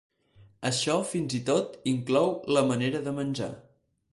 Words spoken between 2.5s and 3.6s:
la manera de menjar.